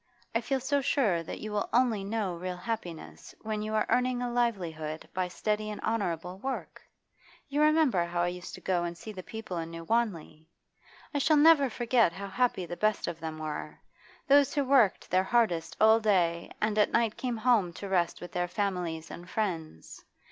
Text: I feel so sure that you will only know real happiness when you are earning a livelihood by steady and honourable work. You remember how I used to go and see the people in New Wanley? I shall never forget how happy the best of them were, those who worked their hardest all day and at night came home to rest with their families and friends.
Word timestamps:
I 0.33 0.41
feel 0.41 0.59
so 0.59 0.81
sure 0.81 1.21
that 1.21 1.41
you 1.41 1.51
will 1.51 1.69
only 1.71 2.03
know 2.03 2.33
real 2.35 2.57
happiness 2.57 3.35
when 3.43 3.61
you 3.61 3.75
are 3.75 3.85
earning 3.87 4.19
a 4.19 4.31
livelihood 4.31 5.07
by 5.13 5.27
steady 5.27 5.69
and 5.69 5.79
honourable 5.81 6.39
work. 6.39 6.81
You 7.49 7.61
remember 7.61 8.05
how 8.05 8.23
I 8.23 8.29
used 8.29 8.55
to 8.55 8.61
go 8.61 8.83
and 8.83 8.97
see 8.97 9.11
the 9.11 9.21
people 9.21 9.57
in 9.59 9.69
New 9.69 9.83
Wanley? 9.83 10.49
I 11.13 11.19
shall 11.19 11.37
never 11.37 11.69
forget 11.69 12.13
how 12.13 12.29
happy 12.29 12.65
the 12.65 12.75
best 12.77 13.05
of 13.07 13.19
them 13.19 13.37
were, 13.37 13.77
those 14.27 14.55
who 14.55 14.63
worked 14.65 15.07
their 15.11 15.23
hardest 15.23 15.77
all 15.79 15.99
day 15.99 16.49
and 16.59 16.79
at 16.79 16.91
night 16.91 17.15
came 17.15 17.37
home 17.37 17.71
to 17.73 17.87
rest 17.87 18.21
with 18.21 18.31
their 18.31 18.47
families 18.47 19.11
and 19.11 19.29
friends. 19.29 20.03